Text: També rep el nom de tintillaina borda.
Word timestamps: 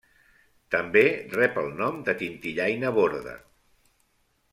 També 0.75 1.03
rep 1.33 1.59
el 1.63 1.69
nom 1.81 1.99
de 2.07 2.15
tintillaina 2.21 2.91
borda. 2.97 3.35